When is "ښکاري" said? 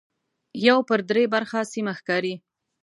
1.99-2.35